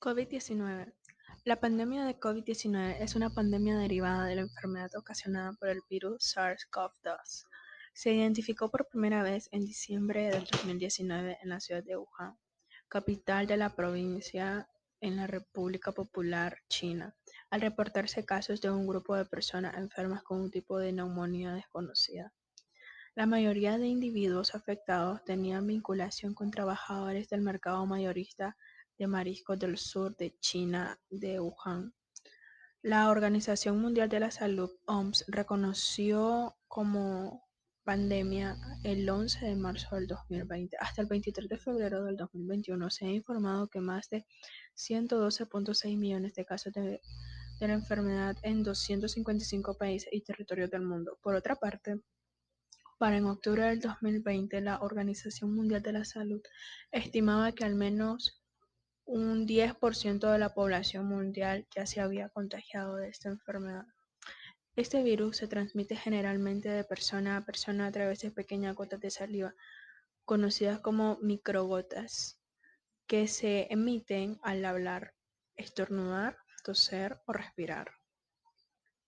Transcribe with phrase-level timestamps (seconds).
[0.00, 0.94] COVID-19.
[1.44, 6.36] La pandemia de COVID-19 es una pandemia derivada de la enfermedad ocasionada por el virus
[6.36, 7.46] SARS-CoV-2.
[7.94, 12.38] Se identificó por primera vez en diciembre del 2019 en la ciudad de Wuhan,
[12.86, 14.68] capital de la provincia
[15.00, 17.16] en la República Popular China,
[17.50, 22.32] al reportarse casos de un grupo de personas enfermas con un tipo de neumonía desconocida.
[23.16, 28.56] La mayoría de individuos afectados tenían vinculación con trabajadores del mercado mayorista
[28.98, 31.94] de mariscos del sur de China de Wuhan.
[32.82, 37.48] La Organización Mundial de la Salud, OMS, reconoció como
[37.88, 40.76] pandemia el 11 de marzo del 2020.
[40.78, 44.26] Hasta el 23 de febrero del 2021 se ha informado que más de
[44.76, 47.00] 112.6 millones de casos de,
[47.60, 51.18] la enfermedad en 255 países y territorios del mundo.
[51.22, 52.00] Por otra parte,
[52.98, 56.42] para en octubre del 2020, la Organización Mundial de la Salud
[56.92, 58.37] estimaba que al menos
[59.08, 63.86] un 10% de la población mundial ya se había contagiado de esta enfermedad.
[64.76, 69.10] Este virus se transmite generalmente de persona a persona a través de pequeñas gotas de
[69.10, 69.54] saliva,
[70.26, 72.38] conocidas como microgotas,
[73.06, 75.14] que se emiten al hablar,
[75.56, 77.97] estornudar, toser o respirar.